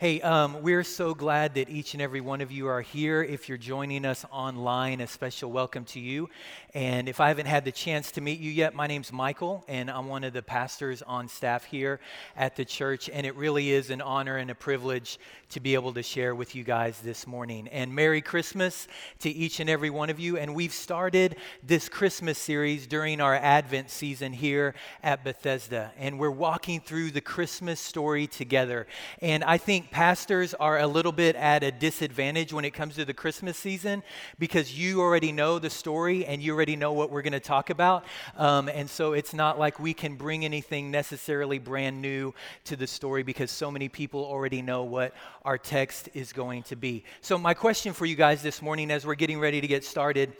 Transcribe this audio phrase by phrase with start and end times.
[0.00, 3.22] Hey, um, we're so glad that each and every one of you are here.
[3.22, 6.30] If you're joining us online, a special welcome to you.
[6.72, 9.90] And if I haven't had the chance to meet you yet, my name's Michael, and
[9.90, 12.00] I'm one of the pastors on staff here
[12.34, 13.10] at the church.
[13.12, 15.18] And it really is an honor and a privilege
[15.50, 17.68] to be able to share with you guys this morning.
[17.68, 18.88] And Merry Christmas
[19.18, 20.38] to each and every one of you.
[20.38, 25.92] And we've started this Christmas series during our Advent season here at Bethesda.
[25.98, 28.86] And we're walking through the Christmas story together.
[29.20, 33.04] And I think pastors are a little bit at a disadvantage when it comes to
[33.04, 34.02] the Christmas season
[34.38, 37.70] because you already know the story and you already know what we're going to talk
[37.70, 38.04] about.
[38.36, 42.34] Um, and so it's not like we can bring anything necessarily brand new
[42.64, 46.76] to the story because so many people already know what our text is going to
[46.76, 47.04] be.
[47.20, 50.32] So, my question for you guys this morning as we're getting ready to get started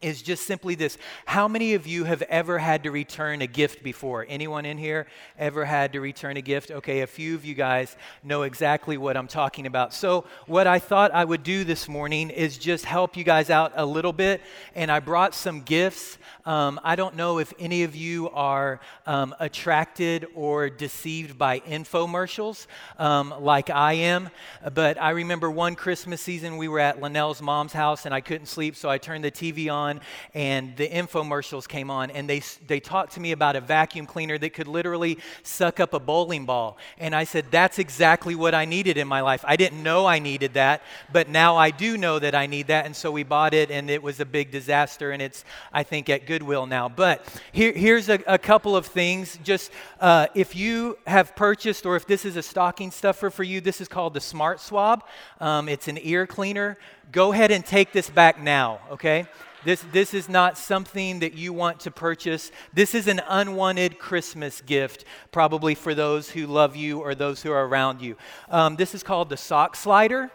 [0.00, 0.98] is just simply this.
[1.24, 4.26] How many of you have ever had to return a gift before?
[4.28, 5.06] Anyone in here
[5.38, 6.70] ever had to return a gift?
[6.70, 9.94] Okay a few of you guys know exactly what i'm talking about.
[9.94, 13.72] So what i thought i would do this morning is just help you guys out
[13.76, 14.40] a little bit
[14.74, 16.18] and i brought some gifts.
[16.44, 22.66] Um, i don't know if any of you are um, attracted or deceived by infomercials
[22.98, 24.30] um, like i am
[24.74, 28.46] but i remember one christmas season we were at linnell's mom's house and i couldn't
[28.46, 30.00] sleep so i turned the tv on on
[30.34, 34.38] and the infomercials came on and they, they talked to me about a vacuum cleaner
[34.38, 36.78] that could literally suck up a bowling ball.
[36.98, 39.44] And I said, that's exactly what I needed in my life.
[39.46, 42.86] I didn't know I needed that, but now I do know that I need that.
[42.86, 46.08] And so we bought it and it was a big disaster and it's, I think,
[46.08, 46.88] at Goodwill now.
[46.88, 49.38] But here, here's a, a couple of things.
[49.44, 49.70] Just
[50.00, 53.80] uh, if you have purchased or if this is a stocking stuffer for you, this
[53.80, 55.04] is called the Smart Swab.
[55.40, 56.76] Um, it's an ear cleaner.
[57.12, 59.26] Go ahead and take this back now, okay?
[59.64, 62.52] This, this is not something that you want to purchase.
[62.72, 67.50] This is an unwanted Christmas gift, probably for those who love you or those who
[67.50, 68.16] are around you.
[68.48, 70.30] Um, this is called the sock slider,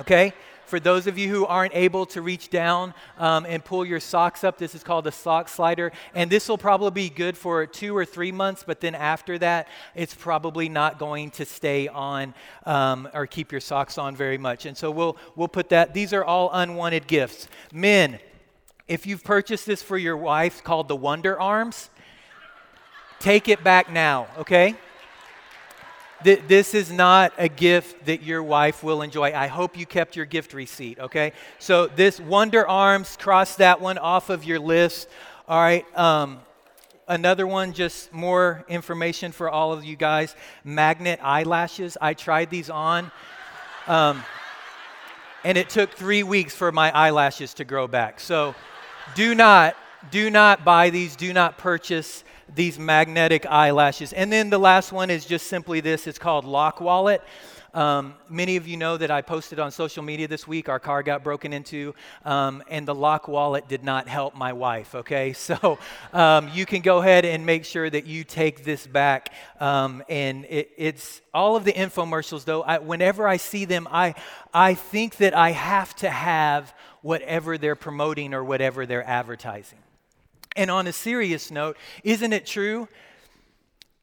[0.00, 0.32] okay?
[0.66, 4.44] For those of you who aren't able to reach down um, and pull your socks
[4.44, 5.92] up, this is called a sock slider.
[6.14, 9.68] And this will probably be good for two or three months, but then after that,
[9.94, 12.34] it's probably not going to stay on
[12.66, 14.66] um, or keep your socks on very much.
[14.66, 15.94] And so we'll, we'll put that.
[15.94, 17.48] These are all unwanted gifts.
[17.72, 18.18] Men,
[18.88, 21.90] if you've purchased this for your wife called the Wonder Arms,
[23.20, 24.74] take it back now, okay?
[26.24, 29.32] Th- this is not a gift that your wife will enjoy.
[29.34, 31.32] I hope you kept your gift receipt, okay?
[31.58, 35.08] So, this Wonder Arms, cross that one off of your list.
[35.46, 35.86] All right.
[35.96, 36.40] Um,
[37.06, 40.34] another one, just more information for all of you guys
[40.64, 41.96] magnet eyelashes.
[42.00, 43.12] I tried these on.
[43.86, 44.24] Um,
[45.44, 48.18] and it took three weeks for my eyelashes to grow back.
[48.18, 48.54] So,
[49.14, 49.76] do not,
[50.10, 52.24] do not buy these, do not purchase
[52.54, 54.12] these magnetic eyelashes.
[54.12, 57.22] And then the last one is just simply this it's called Lock Wallet.
[57.74, 60.68] Um, many of you know that I posted on social media this week.
[60.68, 64.94] Our car got broken into, um, and the lock wallet did not help my wife.
[64.94, 65.78] Okay, so
[66.12, 69.32] um, you can go ahead and make sure that you take this back.
[69.60, 72.62] Um, and it, it's all of the infomercials, though.
[72.62, 74.14] I, whenever I see them, I
[74.54, 79.78] I think that I have to have whatever they're promoting or whatever they're advertising.
[80.56, 82.88] And on a serious note, isn't it true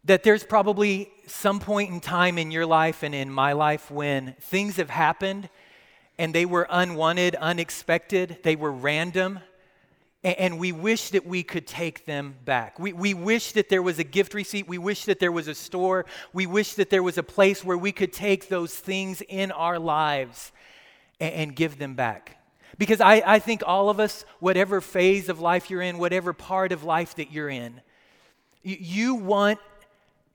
[0.06, 4.36] that there's probably some point in time in your life and in my life when
[4.40, 5.50] things have happened
[6.18, 9.40] and they were unwanted, unexpected, they were random,
[10.24, 12.80] and we wish that we could take them back.
[12.80, 14.68] We, we wish that there was a gift receipt.
[14.68, 16.06] We wish that there was a store.
[16.34, 19.78] We wish that there was a place where we could take those things in our
[19.78, 20.52] lives
[21.20, 22.38] and, and give them back.
[22.78, 26.72] Because I, I think all of us, whatever phase of life you're in, whatever part
[26.72, 27.82] of life that you're in,
[28.64, 29.60] you, you want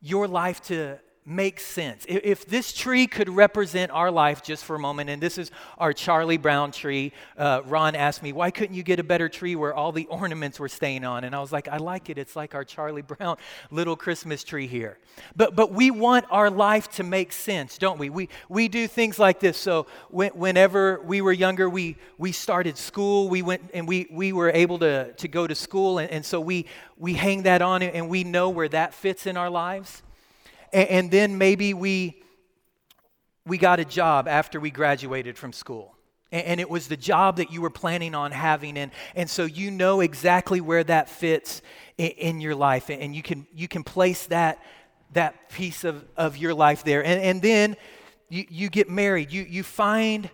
[0.01, 0.99] your life to
[1.31, 2.05] makes sense.
[2.09, 5.93] If this tree could represent our life just for a moment, and this is our
[5.93, 9.73] Charlie Brown tree, uh, Ron asked me, why couldn't you get a better tree where
[9.73, 11.25] all the ornaments were staying on?
[11.25, 12.19] And I was like, I like it.
[12.19, 13.37] It's like our Charlie Brown
[13.71, 14.99] little Christmas tree here.
[15.37, 18.11] But, but we want our life to make sense, don't we?
[18.11, 19.57] We, we do things like this.
[19.57, 24.33] So when, whenever we were younger, we, we started school, we went and we, we
[24.33, 25.99] were able to, to go to school.
[25.99, 26.67] And, and so we,
[26.99, 30.03] we hang that on and we know where that fits in our lives
[30.73, 32.23] and, and then maybe we
[33.47, 35.97] we got a job after we graduated from school.
[36.33, 39.73] And, it was the job that you were planning on having and, and so you
[39.73, 41.61] know exactly where that fits
[41.99, 44.63] in, in, your life and you can you can place that
[45.13, 47.05] that piece of, of your life there.
[47.05, 47.77] And, and then
[48.29, 49.33] you, you get married.
[49.33, 50.31] You, you find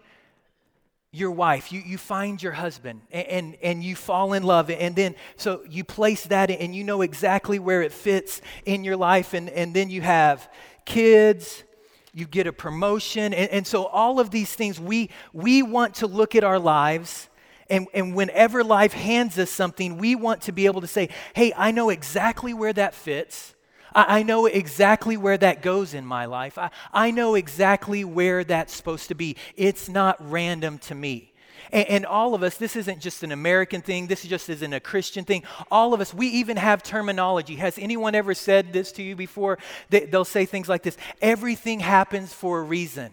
[1.17, 4.69] your wife, you, you find your husband, and, and, and, you fall in love.
[4.71, 8.97] And then, so you place that and you know exactly where it fits in your
[8.97, 9.33] life.
[9.33, 10.51] And, and then you have
[10.85, 11.65] kids,
[12.13, 13.33] you get a promotion.
[13.33, 17.31] And, and so, all of these things, we, we want to look at our lives.
[17.71, 21.53] And, and whenever life hands us something, we want to be able to say, hey,
[21.57, 23.56] I know exactly where that fits.
[23.95, 26.59] I, I know exactly where that goes in my life.
[26.59, 29.37] I, I know exactly where that's supposed to be.
[29.57, 31.33] It's not random to me.
[31.73, 34.81] And, and, all of us, this isn't just an American thing, this just isn't a
[34.81, 35.43] Christian thing.
[35.71, 37.57] All of us, we even have terminology.
[37.57, 39.59] Has anyone ever said this to you before?
[39.91, 43.13] They, they'll say things like this everything happens for a reason.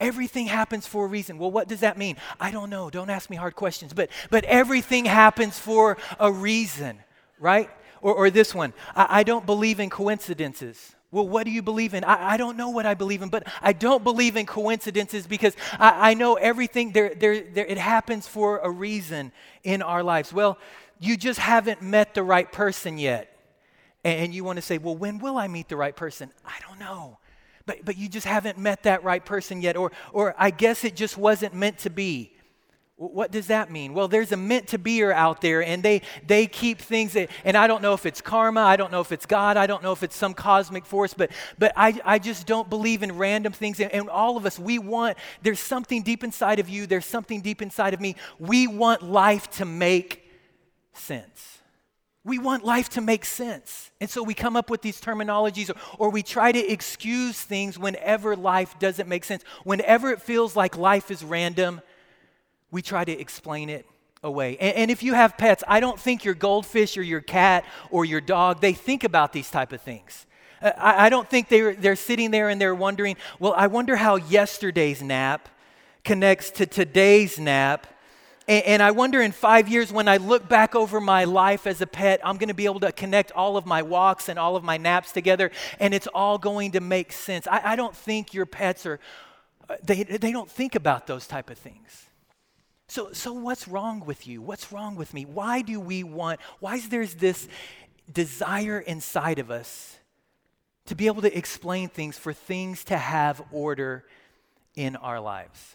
[0.00, 1.38] Everything happens for a reason.
[1.38, 2.16] Well, what does that mean?
[2.40, 2.90] I don't know.
[2.90, 3.92] Don't ask me hard questions.
[3.92, 6.98] But, but everything happens for a reason,
[7.38, 7.70] right?
[8.02, 10.94] Or, or this one I, I don't believe in coincidences.
[11.10, 12.04] Well, what do you believe in?
[12.04, 15.54] I, I, don't know what I believe in, but I don't believe in coincidences because
[15.78, 19.30] I, I know everything, there, there, there, it happens for a reason
[19.62, 20.32] in our lives.
[20.32, 20.56] Well,
[20.98, 23.28] you just haven't met the right person yet.
[24.04, 26.32] And you want to say, well, when will I meet the right person?
[26.46, 27.18] I don't know.
[27.66, 29.76] But, but you just haven't met that right person yet.
[29.76, 32.32] Or, or I guess it just wasn't meant to be.
[33.08, 33.94] What does that mean?
[33.94, 37.56] Well, there's a meant to beer out there, and they, they keep things, that, and
[37.56, 39.90] I don't know if it's karma, I don't know if it's God, I don't know
[39.90, 43.80] if it's some cosmic force, but, but I, I just don't believe in random things.
[43.80, 47.40] And, and all of us, we want, there's something deep inside of you, there's something
[47.40, 48.14] deep inside of me.
[48.38, 50.22] We want life to make
[50.92, 51.58] sense.
[52.24, 53.90] We want life to make sense.
[54.00, 57.76] And so we come up with these terminologies or, or, we try to excuse things
[57.76, 59.42] whenever life doesn't make sense.
[59.64, 61.80] Whenever it feels like life is random,
[62.72, 63.86] we try to explain it
[64.24, 64.56] away.
[64.58, 68.04] And, and, if you have pets, I don't think your goldfish or your cat or
[68.04, 70.26] your dog, they think about these type of things.
[70.60, 73.96] Uh, I, I don't think they're, they're sitting there and they're wondering, well, I wonder
[73.96, 75.48] how yesterday's nap
[76.04, 77.86] connects to today's nap.
[78.46, 81.80] And, and I wonder in five years when I look back over my life as
[81.80, 84.56] a pet, I'm going to be able to connect all of my walks and all
[84.56, 87.46] of my naps together, and it's all going to make sense.
[87.46, 89.00] I, I don't think your pets are,
[89.68, 92.06] uh, they, they don't think about those type of things.
[92.92, 94.42] So, so what's wrong with you?
[94.42, 95.24] What's wrong with me?
[95.24, 97.48] Why do we want, why is there this
[98.12, 99.96] desire inside of us
[100.84, 104.04] to be able to explain things, for things to have order
[104.76, 105.74] in our lives?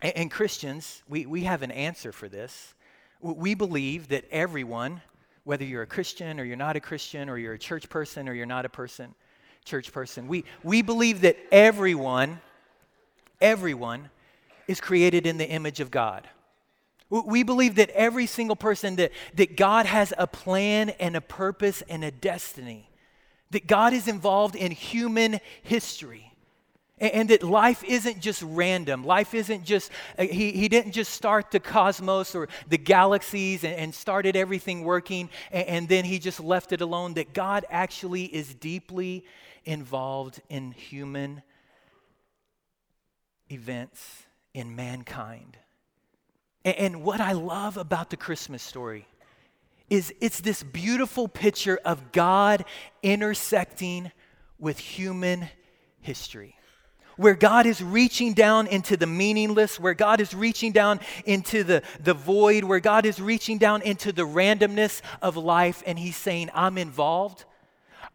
[0.00, 2.72] And, and Christians, we, we have an answer for this.
[3.20, 5.02] We believe that everyone,
[5.42, 8.32] whether you're a Christian or you're not a Christian, or you're a church person or
[8.32, 9.12] you're not a person,
[9.64, 12.40] church person, we, we believe that everyone,
[13.40, 14.10] everyone
[14.68, 16.28] is created in the image of God.
[17.10, 21.82] We believe that every single person, that, that God has a plan and a purpose
[21.88, 22.90] and a destiny,
[23.50, 26.34] that God is involved in human history.
[26.98, 29.04] And, and that life isn't just random.
[29.04, 33.74] Life isn't just, uh, he, he didn't just start the cosmos or the galaxies and,
[33.74, 37.14] and started everything working and, and then he just left it alone.
[37.14, 39.24] That God actually is deeply
[39.64, 41.42] involved in human
[43.50, 44.27] events
[44.58, 45.56] in mankind.
[46.64, 49.06] And what I love about the Christmas story
[49.88, 52.64] is it's this beautiful picture of God
[53.02, 54.12] intersecting
[54.58, 55.48] with human
[56.00, 56.56] history.
[57.16, 61.82] Where God is reaching down into the meaningless, where God is reaching down into the,
[62.00, 66.50] the void, where God is reaching down into the randomness of life, and He's saying,
[66.54, 67.44] I'm involved,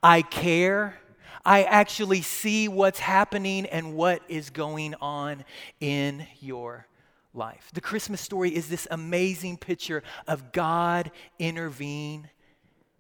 [0.02, 1.00] I care,
[1.46, 5.44] I actually see what's happening and what is going on
[5.80, 6.88] in your
[7.34, 7.70] life.
[7.74, 12.30] The Christmas story is this amazing picture of God intervene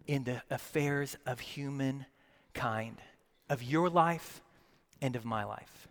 [0.07, 3.01] in the affairs of humankind,
[3.49, 4.41] of your life
[5.01, 5.87] and of my life.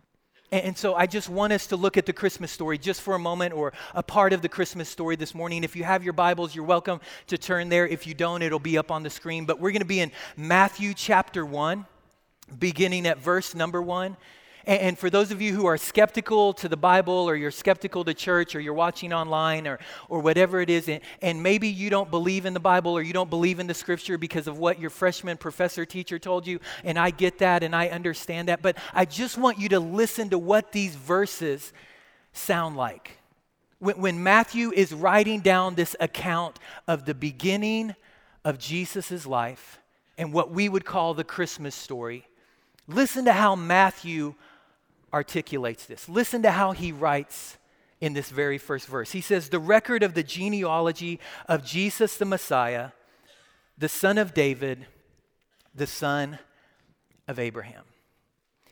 [0.51, 3.19] And, so I just want us to look at the Christmas story just for a
[3.19, 5.63] moment or a part of the Christmas story this morning.
[5.63, 7.87] If you have your Bibles, you're welcome to turn there.
[7.87, 9.45] If you don't, it'll be up on the screen.
[9.45, 11.87] But we're going to be in Matthew chapter 1
[12.59, 14.17] beginning at verse number one.
[14.65, 18.13] And for those of you who are skeptical to the Bible, or you're skeptical to
[18.13, 20.89] church, or you're watching online, or, or whatever it is,
[21.21, 24.17] and maybe you don't believe in the Bible or you don't believe in the scripture
[24.17, 27.89] because of what your freshman professor teacher told you, and I get that and I
[27.89, 31.73] understand that, but I just want you to listen to what these verses
[32.31, 33.17] sound like.
[33.79, 36.57] When, when Matthew is writing down this account
[36.87, 37.95] of the beginning
[38.45, 39.79] of Jesus' life
[40.17, 42.27] and what we would call the Christmas story,
[42.87, 44.35] Listen to how Matthew
[45.13, 46.09] articulates this.
[46.09, 47.57] Listen to how he writes
[48.01, 49.11] in this very first verse.
[49.11, 52.89] He says, The record of the genealogy of Jesus the Messiah,
[53.77, 54.85] the son of David,
[55.73, 56.39] the son
[57.27, 57.83] of Abraham.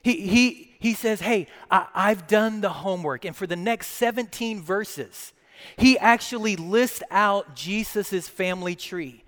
[0.02, 3.24] He, he, he says, Hey, I, I've done the homework.
[3.24, 5.32] And for the next 17 verses,
[5.76, 9.21] he actually lists out Jesus' family tree.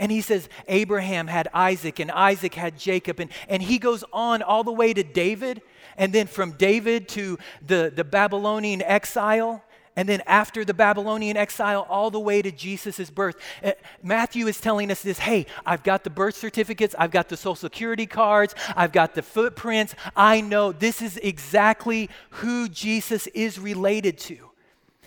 [0.00, 3.20] And he says, Abraham had Isaac, and Isaac had Jacob.
[3.20, 5.60] And, and he goes on all the way to David,
[5.98, 9.62] and then from David to the, the Babylonian exile.
[9.96, 13.36] And then after the Babylonian exile, all the way to Jesus' birth.
[13.62, 17.36] Uh, Matthew is telling us this hey, I've got the birth certificates, I've got the
[17.36, 19.94] social security cards, I've got the footprints.
[20.16, 24.49] I know this is exactly who Jesus is related to.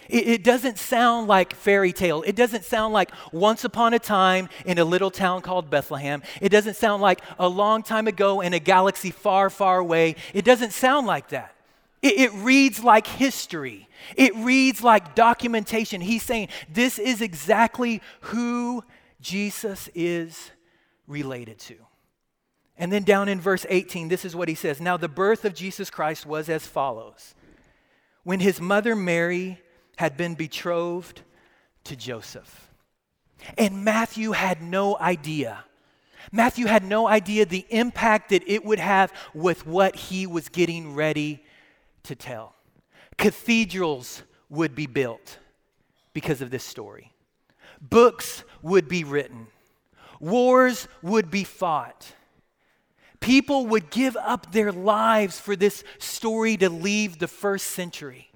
[0.10, 2.24] It, it doesn't sound like fairy tale.
[2.24, 6.22] It doesn't sound like once upon a time in a little town called Bethlehem.
[6.42, 10.16] It doesn't sound like a long time ago in a galaxy far, far away.
[10.34, 11.56] It doesn't sound like that.
[12.02, 13.88] It, it reads like history.
[14.16, 16.02] It reads like documentation.
[16.02, 18.84] He's saying this is exactly who
[19.22, 20.52] Jesus is
[21.08, 21.76] related to.
[22.78, 25.54] And then down in verse 18, this is what he says Now, the birth of
[25.56, 27.34] Jesus Christ was as follows.
[28.24, 29.60] When his mother Mary
[29.98, 31.22] had been betrothed
[31.86, 32.70] to Joseph.
[33.58, 35.66] And Matthew had no idea.
[36.32, 40.96] Matthew had no idea the impact that it would have with what he was getting
[40.96, 41.44] ready
[42.04, 42.56] to tell.
[43.18, 45.40] Cathedrals would be built
[46.14, 47.12] because of this story,
[47.82, 49.48] books would be written,
[50.20, 52.14] wars would be fought.
[53.20, 58.30] People would give up their lives for this story to leave the first century.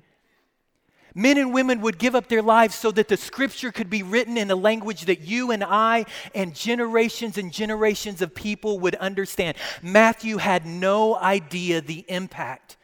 [1.17, 4.37] Men and women would give up their lives so that the scripture could be written
[4.37, 6.05] in a language that you and I
[6.35, 9.57] and generations and generations of people would understand.
[9.81, 12.77] Matthew had no idea the impact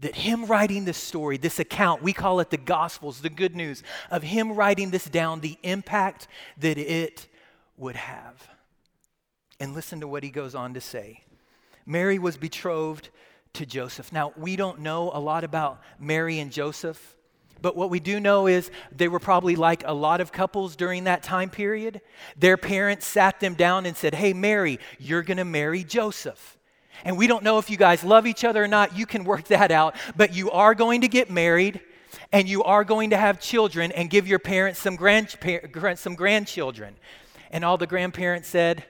[0.00, 3.82] that him writing this story, this account, we call it the Gospels, the good news,
[4.10, 7.26] of him writing this down, the impact that it
[7.76, 8.48] would have.
[9.60, 11.24] And listen to what he goes on to say
[11.84, 13.10] Mary was betrothed
[13.52, 14.14] to Joseph.
[14.14, 17.16] Now, we don't know a lot about Mary and Joseph.
[17.60, 21.04] But what we do know is they were probably like a lot of couples during
[21.04, 22.00] that time period.
[22.36, 26.56] Their parents sat them down and said, Hey, Mary, you're going to marry Joseph.
[27.04, 28.96] And we don't know if you guys love each other or not.
[28.96, 29.96] You can work that out.
[30.16, 31.80] But you are going to get married
[32.32, 36.96] and you are going to have children and give your parents some, grandpa- some grandchildren.
[37.50, 38.84] And all the grandparents said,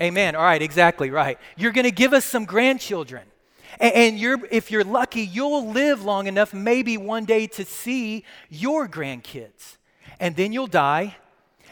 [0.00, 0.34] Amen.
[0.34, 1.38] All right, exactly right.
[1.56, 3.29] You're going to give us some grandchildren.
[3.78, 8.88] And you're, if you're lucky, you'll live long enough, maybe one day, to see your
[8.88, 9.76] grandkids.
[10.18, 11.16] And then you'll die,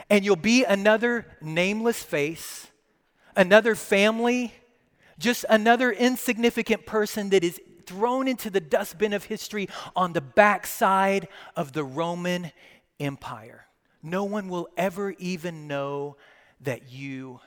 [0.09, 2.69] and you'll be another nameless face,
[3.37, 4.55] another family,
[5.19, 11.29] just another insignificant person that is thrown into the dustbin of history on the backside
[11.57, 12.53] of the Roman
[13.01, 13.67] Empire.
[14.03, 16.17] No one will ever even know
[16.61, 17.41] that you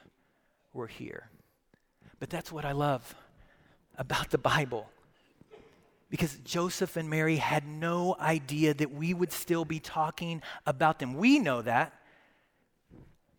[0.73, 1.29] were here.
[2.19, 3.15] But that's what I love
[4.01, 4.89] about the Bible.
[6.09, 11.13] Because Joseph and Mary had no idea that we would still be talking about them.
[11.13, 11.93] We know that,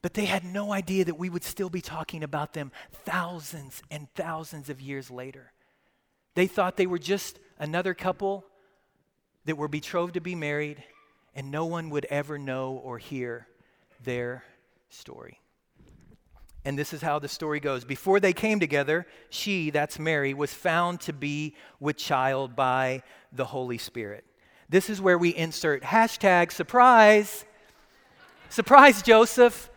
[0.00, 4.07] but they had no idea that we would still be talking about them thousands and
[4.14, 5.52] thousands of years later.
[6.35, 8.47] They thought they were just another couple
[9.45, 10.83] that were betrothed to be married,
[11.35, 13.49] and no one would ever know or hear
[14.04, 14.45] their
[14.90, 15.42] story.
[16.64, 17.85] And this is how the story goes.
[17.85, 23.02] Before they came together, she, that's Mary, was found to be with child by
[23.33, 24.25] the Holy Spirit.
[24.69, 27.45] This is where we insert hashtag surprise.
[28.49, 29.71] surprise, Joseph.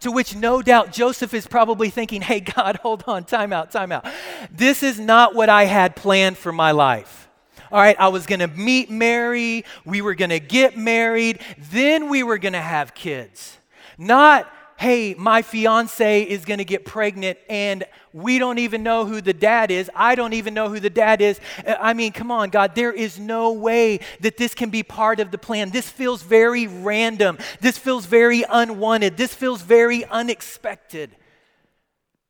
[0.00, 3.92] To which no doubt Joseph is probably thinking, hey, God, hold on, time out, time
[3.92, 4.04] out.
[4.50, 7.28] This is not what I had planned for my life.
[7.70, 12.36] All right, I was gonna meet Mary, we were gonna get married, then we were
[12.36, 13.56] gonna have kids.
[13.96, 19.20] Not hey, my fiance is going to get pregnant and we don't even know who
[19.20, 19.88] the dad is.
[19.94, 21.38] I don't even know who the dad is.
[21.64, 25.20] Uh, I mean, come on, God, there is no way that this can be part
[25.20, 25.70] of the plan.
[25.70, 27.38] This feels very random.
[27.60, 29.16] This feels very unwanted.
[29.16, 31.14] This feels very unexpected.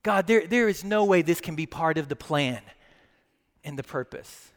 [0.02, 2.60] God, there, there is no way this can be part of the plan
[3.64, 4.50] and the purpose.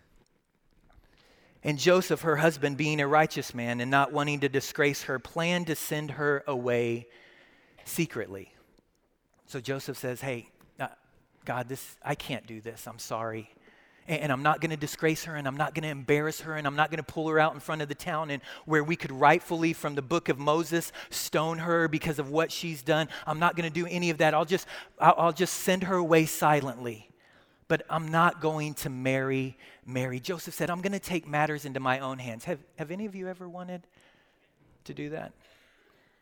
[1.64, 5.68] And Joseph, her husband, being a righteous man and not wanting to disgrace her, planned
[5.68, 7.08] to send her away
[7.86, 8.52] secretly.
[9.46, 10.50] So Joseph says, Hey,
[10.80, 10.88] uh,
[11.46, 12.88] God, this, I can't do this.
[12.88, 13.50] I'm sorry.
[14.08, 16.56] And, and I'm not going to disgrace her, and I'm not going to embarrass her,
[16.56, 18.84] and I'm not going to pull her out in front of the town and where
[18.84, 23.08] we could rightfully, from the book of Moses, stone her because of what she's done.
[23.26, 24.34] I'm not going to do any of that.
[24.34, 24.68] I'll just,
[25.00, 27.10] I'll, I'll just send her away silently.
[27.68, 30.20] But I'm not going to marry Mary.
[30.20, 32.46] Joseph said, I'm going to take matters into my own hands.
[32.46, 33.82] Have, have any of you ever wanted
[34.84, 35.34] to do that?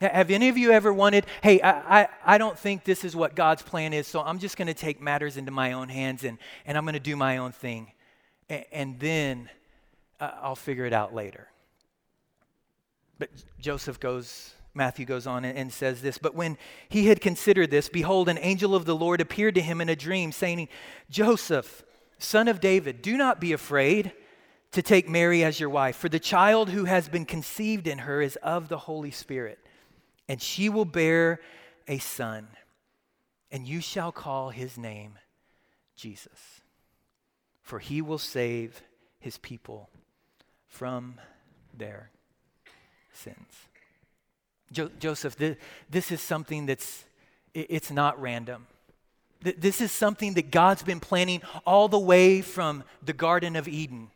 [0.04, 3.36] Have any of you ever wanted, hey, I, I, I, don't think this is what
[3.36, 6.38] God's plan is, so I'm just going to take matters into my own hands and,
[6.66, 7.92] and I'm going to do my own thing.
[8.50, 9.50] And, and then
[10.20, 11.48] uh, I'll figure it out later.
[13.20, 13.30] But
[13.60, 16.58] Joseph goes Matthew goes on and says this But when
[16.90, 19.96] he had considered this, behold, an angel of the Lord appeared to him in a
[19.96, 20.68] dream, saying,
[21.10, 21.84] Joseph,
[22.18, 24.12] son of David, do not be afraid
[24.72, 28.22] to take Mary as your wife, for the child who has been conceived in her
[28.22, 29.60] is of the Holy Spirit,
[30.28, 31.40] and she will bear
[31.88, 32.48] a son,
[33.52, 35.20] and you shall call his name
[35.96, 36.62] Jesus,
[37.62, 38.82] for he will save
[39.20, 39.90] his people
[40.68, 41.20] from
[41.74, 42.10] their
[43.12, 43.68] sins.
[44.72, 45.58] Jo- Joseph, th-
[45.90, 47.06] this is something that's,
[47.54, 48.68] it's not random.
[49.44, 53.68] Th- this is something that God's been planning all the way from the Garden of
[53.68, 54.10] Eden.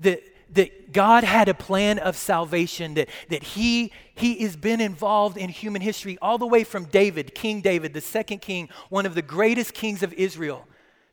[0.00, 0.22] That,
[0.52, 5.48] that God had a plan of salvation, that, that he, he has been involved in
[5.48, 9.22] human history all the way from David, King David, the second king, one of the
[9.22, 10.66] greatest kings of Israel.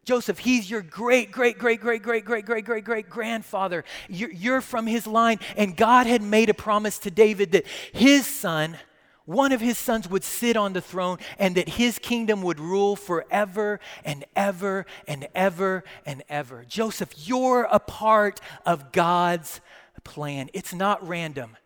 [0.07, 3.83] Joseph, he's your great, great, great, great, great, great, great, great, great grandfather.
[4.07, 5.39] You're, you're from his line.
[5.57, 8.77] And God had made a promise to David that his son,
[9.27, 12.95] one of his sons, would sit on the throne and that his kingdom would rule
[12.95, 16.65] forever and ever and ever and ever.
[16.67, 19.59] Joseph, you're a part of God's
[20.05, 20.49] plan.
[20.53, 21.57] It's not random,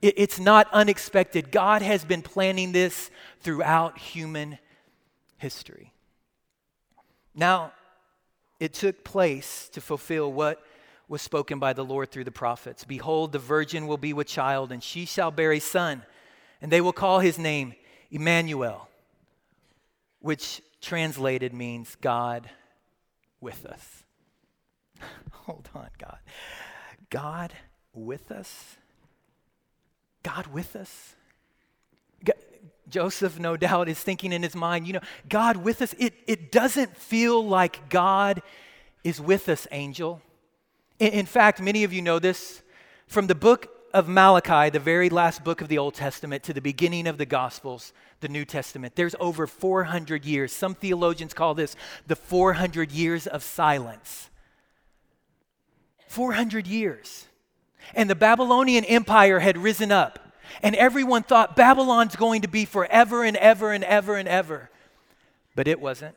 [0.00, 1.52] it's not unexpected.
[1.52, 3.10] God has been planning this
[3.42, 4.58] throughout human
[5.36, 5.92] history.
[7.34, 7.72] Now,
[8.58, 10.62] it took place to fulfill what
[11.06, 12.84] was spoken by the Lord through the prophets.
[12.84, 16.02] Behold, the virgin will be with child, and she shall bear a son,
[16.60, 17.74] and they will call his name
[18.10, 18.88] Emmanuel,
[20.20, 22.50] which translated means God
[23.40, 24.02] with us.
[25.32, 26.18] Hold on, God.
[27.08, 27.52] God
[27.94, 28.76] with us?
[30.22, 31.14] God with us?
[32.90, 36.52] Joseph, no doubt, is thinking in his mind, you know, God with us, it, it
[36.52, 38.42] doesn't feel like God
[39.04, 40.20] is with us, angel.
[40.98, 42.62] In, in fact, many of you know this
[43.06, 46.60] from the book of Malachi, the very last book of the Old Testament, to the
[46.60, 48.96] beginning of the Gospels, the New Testament.
[48.96, 50.52] There's over 400 years.
[50.52, 54.30] Some theologians call this the 400 years of silence.
[56.08, 57.26] 400 years.
[57.94, 60.34] And the Babylonian Empire had risen up.
[60.62, 64.70] And everyone thought Babylon's going to be forever and ever and ever and ever.
[65.54, 66.16] But it wasn't.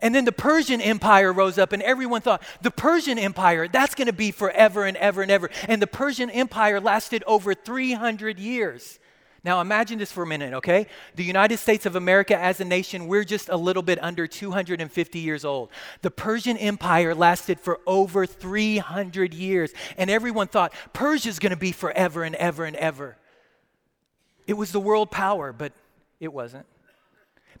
[0.00, 4.06] And then the Persian Empire rose up, and everyone thought the Persian Empire, that's going
[4.06, 5.50] to be forever and ever and ever.
[5.66, 8.98] And the Persian Empire lasted over 300 years.
[9.44, 10.86] Now imagine this for a minute, okay?
[11.14, 15.18] The United States of America as a nation, we're just a little bit under 250
[15.18, 15.70] years old.
[16.02, 21.72] The Persian Empire lasted for over 300 years, and everyone thought Persia's going to be
[21.72, 23.16] forever and ever and ever.
[24.46, 25.72] It was the world power, but
[26.20, 26.66] it wasn't.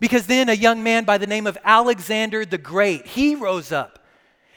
[0.00, 3.98] Because then a young man by the name of Alexander the Great, he rose up.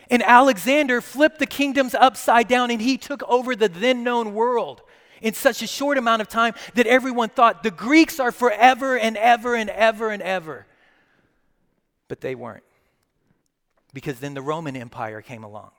[0.09, 4.81] And Alexander flipped the kingdoms upside down and he took over the then known world
[5.21, 9.15] in such a short amount of time that everyone thought the Greeks are forever and
[9.17, 10.65] ever and ever and ever.
[12.07, 12.63] But they weren't.
[13.93, 15.71] Because then the Roman Empire came along.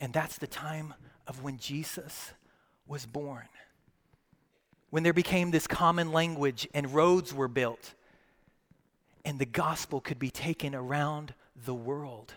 [0.00, 0.94] And that's the time
[1.26, 2.32] of when Jesus
[2.86, 3.48] was born.
[4.94, 7.94] When there became this common language and roads were built,
[9.24, 11.34] and the gospel could be taken around
[11.66, 12.32] the world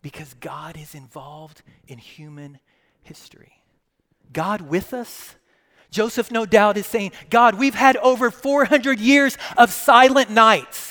[0.00, 2.58] because God is involved in human
[3.02, 3.60] history.
[4.32, 5.34] God with us?
[5.90, 10.83] Joseph, no doubt, is saying, God, we've had over 400 years of silent nights.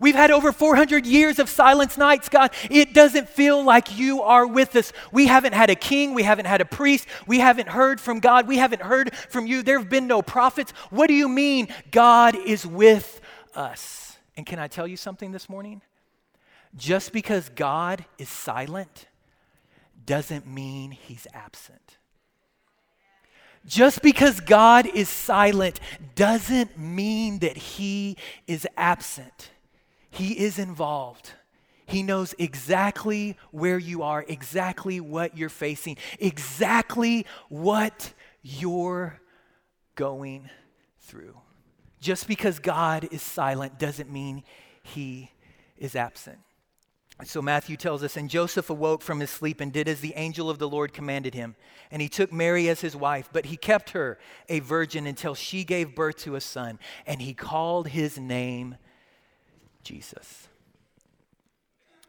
[0.00, 2.52] We've had over 400 years of silence nights, God.
[2.70, 4.92] It doesn't feel like you are with us.
[5.12, 6.14] We haven't had a king.
[6.14, 7.06] We haven't had a priest.
[7.26, 8.48] We haven't heard from God.
[8.48, 9.62] We haven't heard from you.
[9.62, 10.72] There have been no prophets.
[10.90, 13.20] What do you mean God is with
[13.54, 14.16] us?
[14.36, 15.82] And can I tell you something this morning?
[16.76, 19.06] Just because God is silent
[20.06, 21.98] doesn't mean he's absent.
[23.66, 25.80] Just because God is silent
[26.14, 29.50] doesn't mean that He is absent.
[30.10, 31.32] He is involved.
[31.86, 39.20] He knows exactly where you are, exactly what you're facing, exactly what you're
[39.96, 40.48] going
[41.00, 41.36] through.
[42.00, 44.44] Just because God is silent doesn't mean
[44.82, 45.30] He
[45.76, 46.38] is absent.
[47.24, 50.48] So Matthew tells us, and Joseph awoke from his sleep and did as the angel
[50.48, 51.54] of the Lord commanded him.
[51.90, 54.18] And he took Mary as his wife, but he kept her
[54.48, 58.76] a virgin until she gave birth to a son, and he called his name
[59.82, 60.48] Jesus.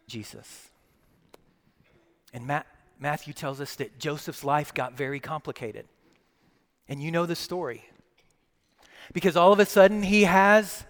[0.08, 0.70] Jesus.
[2.34, 2.66] And Matt,
[3.00, 5.86] Matthew tells us that Joseph's life got very complicated.
[6.88, 7.86] And you know the story.
[9.14, 10.84] Because all of a sudden he has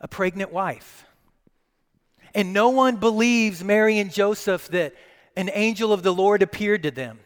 [0.00, 1.06] a pregnant wife.
[2.34, 4.94] And no one believes Mary and Joseph that
[5.36, 7.20] an angel of the Lord appeared to them.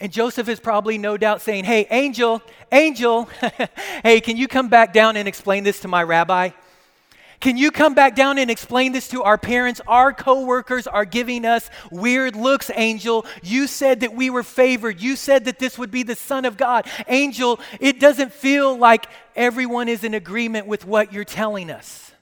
[0.00, 3.28] And Joseph is probably no doubt saying, Hey, angel, angel,
[4.02, 6.50] hey, can you come back down and explain this to my rabbi?
[7.44, 9.78] Can you come back down and explain this to our parents?
[9.86, 13.26] Our coworkers are giving us weird looks, Angel.
[13.42, 14.98] You said that we were favored.
[14.98, 16.88] You said that this would be the Son of God.
[17.06, 22.12] Angel, it doesn't feel like everyone is in agreement with what you're telling us.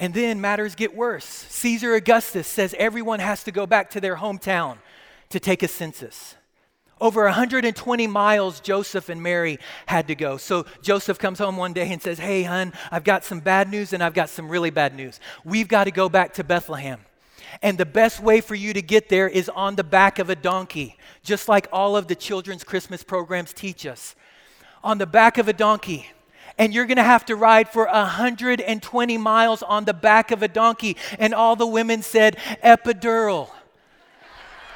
[0.00, 1.24] And then matters get worse.
[1.24, 4.78] Caesar Augustus says everyone has to go back to their hometown
[5.28, 6.34] to take a census.
[7.00, 10.36] Over 120 miles Joseph and Mary had to go.
[10.36, 13.92] So Joseph comes home one day and says, Hey, hun, I've got some bad news
[13.92, 15.18] and I've got some really bad news.
[15.44, 17.00] We've got to go back to Bethlehem.
[17.62, 20.36] And the best way for you to get there is on the back of a
[20.36, 24.14] donkey, just like all of the children's Christmas programs teach us.
[24.84, 26.06] On the back of a donkey.
[26.58, 30.48] And you're going to have to ride for 120 miles on the back of a
[30.48, 30.96] donkey.
[31.18, 33.48] And all the women said, epidural.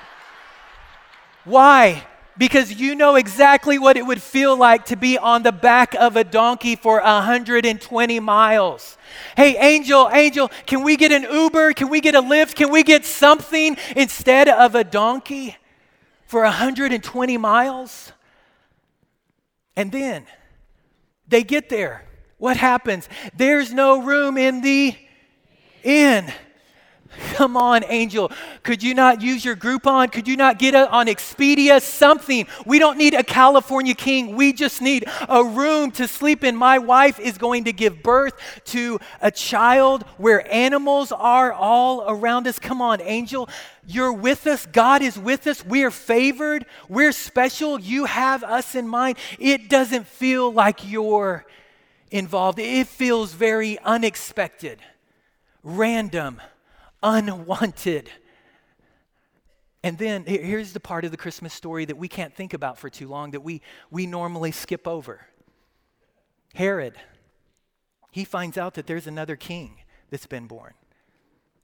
[1.45, 2.05] Why?
[2.37, 6.17] Because you know exactly what it would feel like to be on the back of
[6.17, 8.99] a donkey for 120 miles.
[9.37, 11.75] Hey, Angel, Angel, can we get an Uber?
[11.75, 12.57] Can we get a Lyft?
[12.57, 15.57] Can we get something instead of a donkey
[16.27, 18.13] for 120 miles?
[19.77, 20.27] And then
[21.29, 22.05] they get there.
[22.39, 23.09] What happens?
[23.37, 24.97] There's no room in the
[25.83, 26.33] inn.
[27.35, 28.31] Come on, angel.
[28.63, 30.11] Could you not use your Groupon?
[30.13, 31.81] Could you not get it on Expedia?
[31.81, 32.47] Something.
[32.67, 34.37] We don't need a California king.
[34.37, 36.57] We just need a room to sleep in.
[36.57, 38.35] My wife is going to give birth
[38.67, 42.59] to a child where animals are all around us.
[42.59, 43.49] Come on, angel.
[43.87, 44.67] You're with us.
[44.67, 45.65] God is with us.
[45.65, 46.67] We're favored.
[46.89, 47.81] We're special.
[47.81, 49.19] You have us in mind.
[49.39, 51.45] It doesn't feel like you're
[52.15, 54.79] involved, it feels very unexpected,
[55.65, 56.41] random
[57.05, 58.11] unwanted.
[59.85, 62.89] And then here's the part of the Christmas story that we can't think about for
[62.89, 65.27] too long that we, we normally skip over.
[66.55, 66.95] Herod,
[68.11, 69.77] he finds out that there's another king
[70.11, 70.73] that's been born.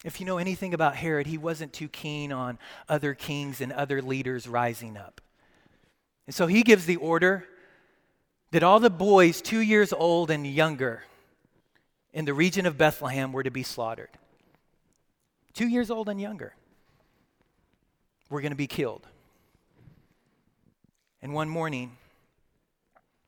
[0.04, 4.02] If you know anything about Herod, he wasn't too keen on other kings and other
[4.02, 5.22] leaders rising up.
[6.26, 7.46] And so he gives the order
[8.50, 11.04] that all the boys two years old and younger
[12.12, 14.10] in the region of Bethlehem were to be slaughtered
[15.54, 16.54] two years old and younger,
[18.28, 19.06] were going to be killed.
[21.22, 21.96] And one morning,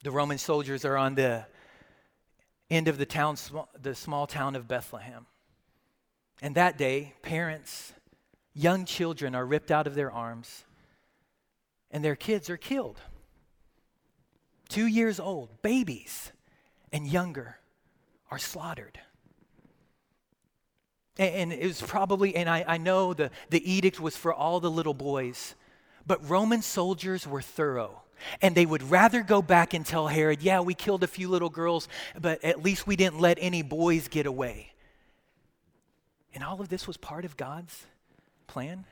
[0.02, 1.44] the Roman soldiers are on the
[2.70, 3.36] end of the town,
[3.80, 5.26] the small town of Bethlehem.
[6.40, 7.92] And that day, parents,
[8.54, 10.64] young children are ripped out of their arms,
[11.90, 12.98] and their kids are killed.
[14.68, 16.32] Two years old, babies
[16.92, 17.58] and younger
[18.30, 18.98] are slaughtered.
[21.18, 24.70] And it was probably, and I, I know the, the edict was for all the
[24.70, 25.54] little boys,
[26.06, 28.02] but Roman soldiers were thorough.
[28.40, 31.50] And they would rather go back and tell Herod, yeah, we killed a few little
[31.50, 34.72] girls, but at least we didn't let any boys get away.
[36.34, 37.84] And all of this was part of God's
[38.46, 38.84] plan.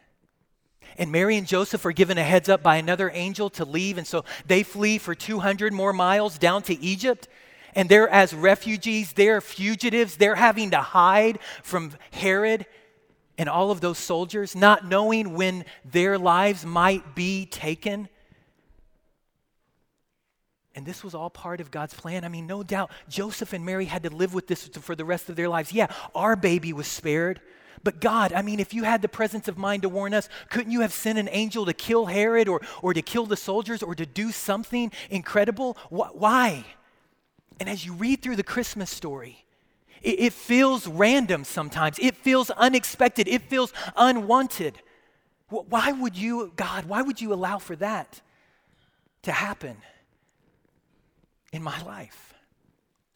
[0.98, 4.06] And Mary and Joseph are given a heads up by another angel to leave, and
[4.06, 7.28] so they flee for 200 more miles down to Egypt.
[7.74, 12.66] And they're as refugees, they're fugitives, they're having to hide from Herod
[13.38, 18.08] and all of those soldiers, not knowing when their lives might be taken.
[20.74, 22.24] And this was all part of God's plan.
[22.24, 25.28] I mean, no doubt Joseph and Mary had to live with this for the rest
[25.28, 25.72] of their lives.
[25.72, 27.40] Yeah, our baby was spared.
[27.82, 30.70] But God, I mean, if you had the presence of mind to warn us, couldn't
[30.70, 33.94] you have sent an angel to kill Herod or, or to kill the soldiers or
[33.94, 35.78] to do something incredible?
[35.88, 36.66] Wh- why?
[37.60, 39.44] And as you read through the Christmas story,
[40.02, 41.98] it, it feels random sometimes.
[42.00, 43.28] It feels unexpected.
[43.28, 44.80] It feels unwanted.
[45.48, 48.22] Why would you, God, why would you allow for that
[49.22, 49.76] to happen
[51.52, 52.32] in my life?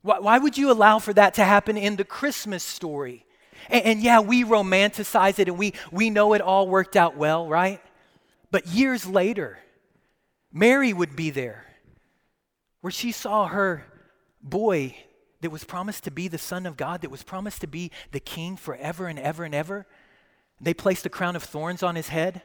[0.02, 3.24] Why, why would you allow for that to happen in the Christmas story?
[3.70, 7.48] And, and, yeah, we romanticize it and we, we know it all worked out well,
[7.48, 7.80] right?
[8.50, 9.58] But years later,
[10.52, 11.64] Mary would be there
[12.82, 13.86] where she saw her
[14.44, 14.96] boy
[15.40, 18.20] that was promised to be the Son of God, that was promised to be the
[18.20, 19.86] King forever and ever and ever.
[20.60, 22.42] They placed a crown of thorns on his head,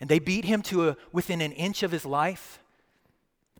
[0.00, 2.62] and they beat him to a, within an inch of his life.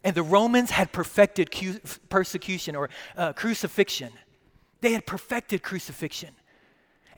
[0.05, 4.13] And the Romans had perfected cu- persecution or uh, crucifixion.
[4.81, 6.31] They had perfected crucifixion.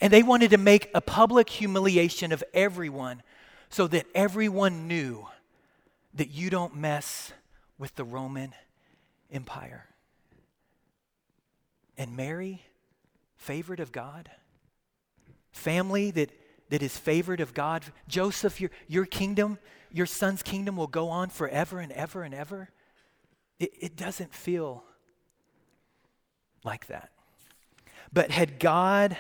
[0.01, 3.22] And they wanted to make a public humiliation of everyone
[3.68, 5.27] so that everyone knew
[6.14, 7.33] that you don't mess
[7.79, 8.53] with the Roman
[9.31, 9.87] Empire.
[11.96, 12.62] And Mary,
[13.37, 14.31] favored of God,
[15.52, 16.31] family that,
[16.70, 17.85] that is favored of God?
[18.09, 19.59] Joseph, your, your kingdom,
[19.92, 22.70] your son's kingdom will go on forever and ever and ever?
[23.59, 24.85] It, it doesn't feel
[26.64, 27.11] like that.
[28.12, 29.16] But had God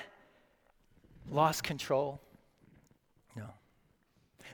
[1.30, 2.20] lost control?
[3.36, 3.46] No.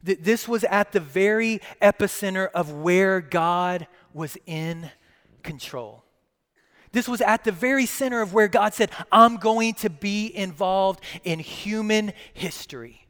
[0.04, 4.90] Th- this was at the very epicenter of where God was in
[5.42, 6.04] control.
[6.92, 11.00] This was at the very center of where God said, I'm going to be involved
[11.24, 13.06] in human history.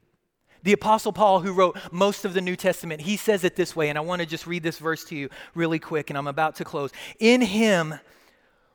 [0.63, 3.89] The Apostle Paul, who wrote most of the New Testament, he says it this way,
[3.89, 6.57] and I want to just read this verse to you really quick, and I'm about
[6.57, 6.91] to close.
[7.21, 7.95] In him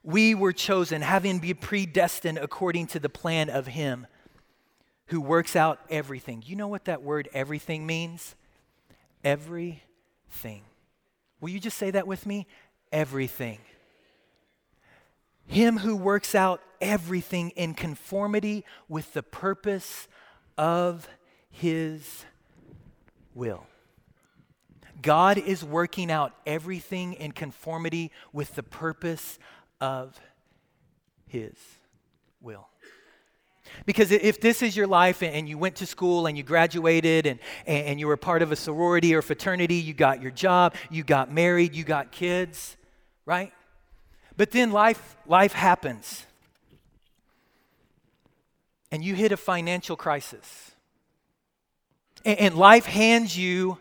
[0.04, 4.08] we were chosen, having been predestined according to the plan of him
[5.08, 6.44] who works out everything.
[6.46, 8.36] You know what that word everything means?
[9.24, 10.64] Everything.
[11.40, 12.48] Will you just say that with me?
[12.92, 13.60] Everything.
[15.46, 20.08] Him who works out everything in conformity with the purpose
[20.58, 21.08] of
[21.50, 22.26] his
[23.34, 23.66] will.
[25.02, 29.38] God is working out everything in conformity with the purpose
[29.82, 30.20] of
[31.28, 31.58] his
[32.42, 32.68] will.
[33.86, 37.40] Because if this is your life and you went to school and you graduated and,
[37.66, 41.32] and you were part of a sorority or fraternity, you got your job, you got
[41.32, 42.78] married, you got kids,
[43.26, 43.52] right?
[44.36, 46.26] But then life, life happens.
[48.92, 50.72] And you hit a financial crisis.
[52.26, 53.78] And, and life hands you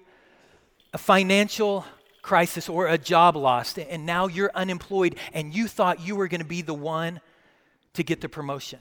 [0.93, 1.85] a financial
[2.21, 3.77] crisis or a job loss.
[3.79, 7.21] And now you're unemployed and you thought you were going to be the one
[7.95, 8.79] to get the promotion.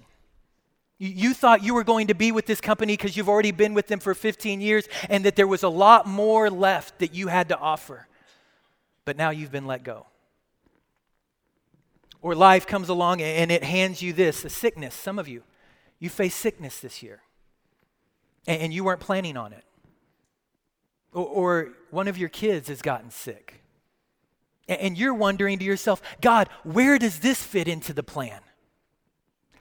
[1.04, 3.88] You thought you were going to be with this company because you've already been with
[3.88, 7.50] them for 15 years and that there was a lot more left that you had
[7.50, 8.08] to offer.
[9.04, 10.06] But now you've been let go.
[12.22, 14.94] Or life comes along and it hands you this a sickness.
[14.94, 15.44] Some of you,
[16.00, 17.22] you face sickness this year
[18.48, 19.64] and you weren't planning on it.
[21.14, 23.62] Or, one of your kids has gotten sick.
[24.70, 28.40] And you're wondering to yourself, God, where does this fit into the plan?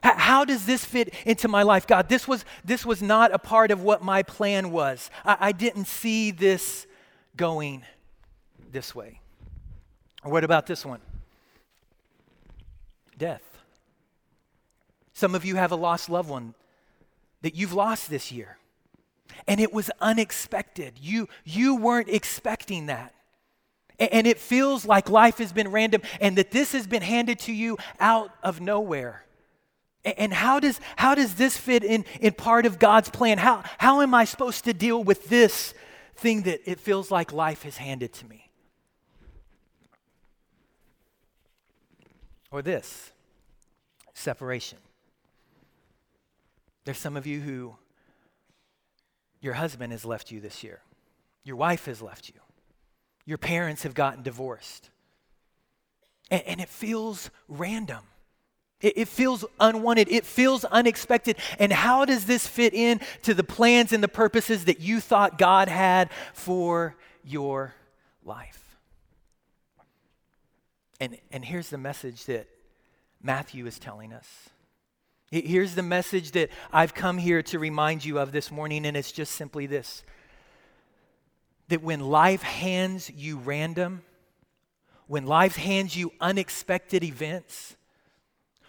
[0.01, 1.85] How does this fit into my life?
[1.85, 5.11] God, this was, this was not a part of what my plan was.
[5.25, 6.87] I, I didn't see this
[7.35, 7.83] going
[8.71, 9.19] this way.
[10.23, 11.01] Or what about this one?
[13.21, 13.59] Death.
[15.13, 16.55] Some of you have a lost loved one
[17.43, 18.57] that you've lost this year.
[19.47, 20.93] And it was unexpected.
[20.99, 23.13] You, you weren't expecting that.
[23.99, 27.53] And, it feels like life has been random and that this has been handed to
[27.53, 29.23] you out of nowhere.
[30.03, 33.37] And, and how does, how does this fit in, in part of God's plan?
[33.37, 35.75] How, how am I supposed to deal with this
[36.15, 38.50] thing that it feels like life has handed to me?
[42.51, 43.11] Or this
[44.13, 44.77] separation.
[46.83, 47.75] There's some of you who
[49.39, 50.81] your husband has left you this year,
[51.43, 52.35] your wife has left you,
[53.25, 54.89] your parents have gotten divorced.
[56.29, 58.03] And, and it feels random.
[58.81, 60.09] It, it feels unwanted.
[60.09, 61.37] It feels unexpected.
[61.59, 65.37] And how does this fit in to the plans and the purposes that you thought
[65.37, 67.75] God had for your
[68.23, 68.60] life?
[71.01, 72.47] And, and here's the message that
[73.23, 74.49] Matthew is telling us.
[75.31, 79.11] Here's the message that I've come here to remind you of this morning, and it's
[79.11, 80.03] just simply this
[81.69, 84.01] that when life hands you random,
[85.07, 87.77] when life hands you unexpected events,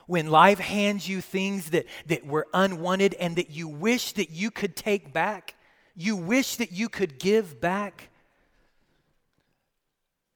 [0.07, 4.53] when life hands you things that, that were unwanted and that you wish that you
[4.53, 5.57] could take back,
[5.97, 8.09] you wish that you could give back,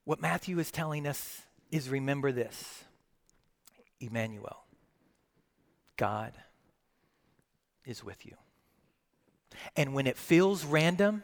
[0.05, 2.85] what Matthew is telling us is remember this
[4.01, 4.65] Emmanuel,
[5.97, 6.33] God
[7.85, 8.35] is with you.
[9.77, 11.23] And when it feels random,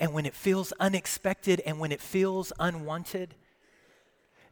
[0.00, 3.34] and when it feels unexpected, and when it feels unwanted,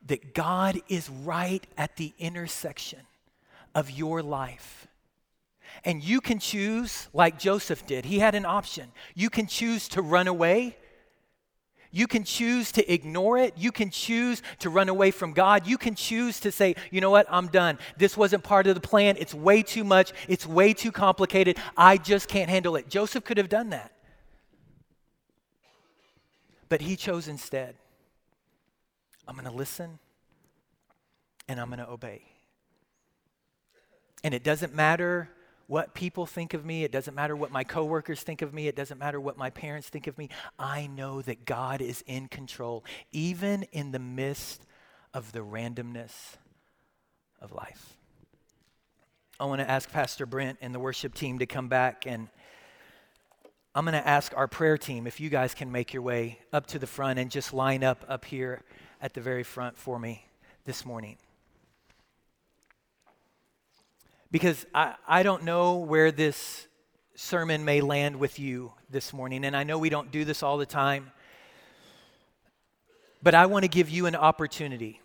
[0.06, 3.00] that God is right at the intersection
[3.74, 4.88] of your life.
[5.84, 8.90] And you can choose, like Joseph did, he had an option.
[9.14, 10.76] You can choose to run away
[11.92, 13.54] you can choose to ignore it.
[13.56, 15.66] You can choose to run away from God.
[15.66, 17.78] You can choose to say, you know what, I'm done.
[17.96, 19.16] This wasn't part of the plan.
[19.18, 20.12] It's way too much.
[20.28, 21.58] It's way too complicated.
[21.76, 22.88] I just can't handle it.
[22.88, 23.92] Joseph could have done that.
[26.68, 27.74] But he chose instead
[29.26, 29.98] I'm going to listen
[31.48, 32.22] and I'm going to obey.
[34.22, 35.30] And it doesn't matter
[35.70, 36.82] what people think of me.
[36.82, 38.66] It doesn't matter what my coworkers think of me.
[38.66, 40.28] It doesn't matter what my parents think of me.
[40.58, 44.66] I know that God is in control, even in the midst
[45.14, 46.10] of the randomness
[47.40, 47.96] of life.
[49.38, 52.26] I want to ask Pastor Brent and the worship team to come back and
[53.72, 56.66] I'm going to ask our prayer team if you guys can make your way up
[56.66, 58.64] to the front and just line up up here
[59.00, 60.24] at the very front for me
[60.64, 61.16] this morning.
[64.30, 66.66] Because I, I don't know where this
[67.16, 70.56] sermon may land with you this morning, and I know we don't do this all
[70.56, 71.10] the time,
[73.22, 75.00] but I want to give you an opportunity.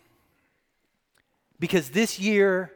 [1.58, 2.72] Because this year,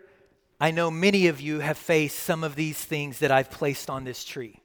[0.61, 4.05] I know many of you have faced some of these things that I've placed on
[4.05, 4.60] this tree.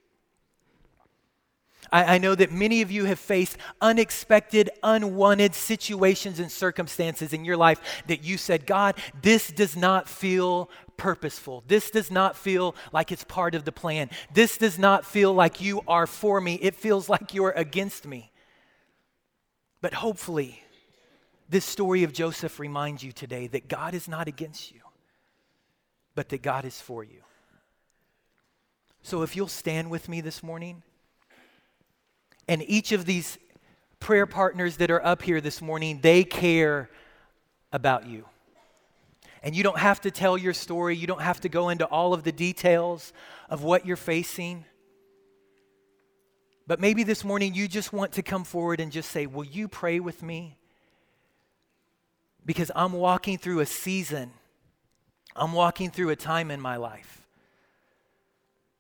[1.96, 7.46] I, I, know that many of you have faced unexpected, unwanted situations and circumstances in
[7.46, 11.64] your life that you said, God, this does not feel purposeful.
[11.70, 14.10] This does not feel like it's part of the plan.
[14.34, 16.56] This does not feel like you are for me.
[16.56, 18.30] It feels like you are against me.
[19.80, 20.62] But hopefully,
[21.48, 24.82] this story of Joseph reminds you today that God is not against you,
[26.14, 27.22] but that God is for you.
[29.02, 30.84] So if you'll stand with me this morning,
[32.48, 33.38] and each of these
[34.00, 36.90] prayer partners that are up here this morning, they care
[37.72, 38.26] about you.
[39.42, 42.14] And you don't have to tell your story, you don't have to go into all
[42.14, 43.14] of the details
[43.50, 44.66] of what you're facing.
[46.68, 49.68] But maybe this morning you just want to come forward and just say, Will you
[49.68, 50.58] pray with me?
[52.44, 54.32] Because I'm walking through a season,
[55.36, 57.22] I'm walking through a time in my life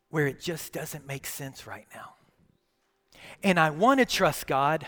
[0.09, 2.13] where it just doesn't make sense right now.
[3.43, 4.87] And I want to trust God.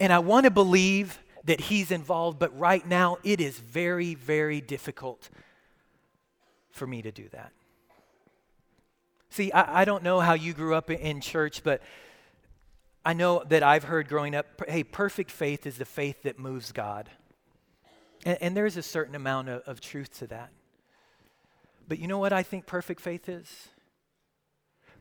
[0.00, 4.60] And I want to believe that He's involved, but right now it is very, very
[4.60, 5.28] difficult
[6.70, 7.52] for me to do that.
[9.30, 11.82] See, I, I don't know how you grew up in church, but
[13.04, 16.72] I know that I've heard growing up hey, perfect faith is the faith that moves
[16.72, 17.10] God.
[18.24, 20.50] And, and there's a certain amount of, of truth to that.
[21.88, 23.68] But you know what I think perfect faith is?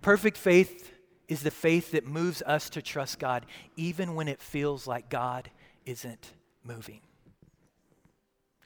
[0.02, 0.92] Perfect faith
[1.32, 3.46] is the faith that moves us to trust God
[3.78, 5.50] even when it feels like God
[5.86, 7.00] isn't moving.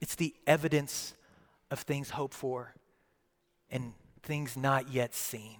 [0.01, 1.13] It's the evidence
[1.69, 2.73] of things hoped for
[3.69, 5.59] and things not yet seen.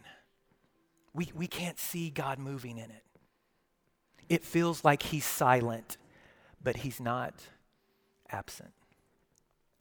[1.14, 3.04] We, we can't see God moving in it.
[4.28, 5.98] It feels like He's silent,
[6.64, 7.36] but He's not
[8.32, 8.72] absent.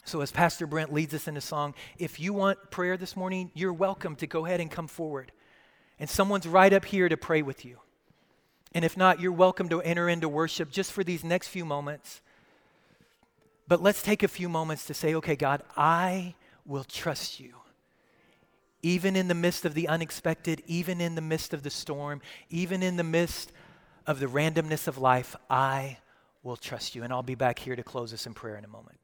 [0.04, 3.50] So, as Pastor Brent leads us in a song, if you want prayer this morning,
[3.54, 5.32] you're welcome to go ahead and come forward.
[5.98, 7.78] And someone's right up here to pray with you.
[8.74, 12.20] And if not, you're welcome to enter into worship just for these next few moments.
[13.68, 16.35] But let's take a few moments to say, okay, God, I
[16.66, 17.54] will trust you.
[18.83, 22.83] Even in the midst of the unexpected, even in the midst of the storm, even
[22.83, 23.52] in the midst
[24.07, 25.98] of the randomness of life, I
[26.42, 27.04] will trust you.
[27.04, 28.98] And I'll be back here to close us in prayer in a moment.